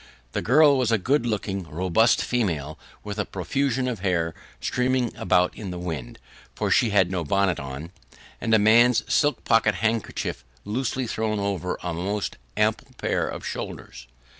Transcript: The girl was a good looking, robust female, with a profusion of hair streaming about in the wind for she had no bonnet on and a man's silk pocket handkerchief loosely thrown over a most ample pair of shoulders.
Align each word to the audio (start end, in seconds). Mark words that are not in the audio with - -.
The 0.31 0.41
girl 0.41 0.79
was 0.79 0.91
a 0.91 0.97
good 0.97 1.27
looking, 1.27 1.61
robust 1.69 2.23
female, 2.23 2.79
with 3.03 3.19
a 3.19 3.23
profusion 3.25 3.87
of 3.87 3.99
hair 3.99 4.33
streaming 4.59 5.15
about 5.15 5.53
in 5.55 5.69
the 5.69 5.77
wind 5.77 6.17
for 6.55 6.71
she 6.71 6.89
had 6.89 7.11
no 7.11 7.23
bonnet 7.23 7.59
on 7.59 7.91
and 8.41 8.51
a 8.55 8.57
man's 8.57 9.03
silk 9.13 9.45
pocket 9.45 9.75
handkerchief 9.75 10.43
loosely 10.65 11.05
thrown 11.05 11.37
over 11.37 11.77
a 11.83 11.93
most 11.93 12.37
ample 12.57 12.87
pair 12.97 13.27
of 13.27 13.45
shoulders. 13.45 14.07